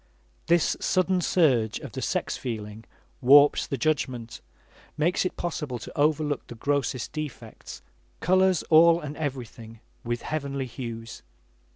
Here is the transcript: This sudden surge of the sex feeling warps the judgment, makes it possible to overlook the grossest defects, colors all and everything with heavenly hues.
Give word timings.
This 0.47 0.75
sudden 0.79 1.21
surge 1.21 1.77
of 1.77 1.91
the 1.91 2.01
sex 2.01 2.35
feeling 2.35 2.85
warps 3.21 3.67
the 3.67 3.77
judgment, 3.77 4.41
makes 4.97 5.25
it 5.25 5.37
possible 5.37 5.77
to 5.77 5.95
overlook 5.95 6.47
the 6.47 6.55
grossest 6.55 7.11
defects, 7.13 7.83
colors 8.19 8.63
all 8.71 8.99
and 8.99 9.15
everything 9.15 9.79
with 10.03 10.23
heavenly 10.23 10.65
hues. 10.65 11.21